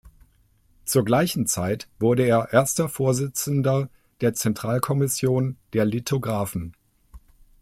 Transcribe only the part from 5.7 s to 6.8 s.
der Lithografen.